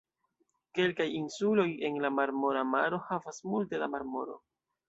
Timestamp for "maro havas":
2.73-3.45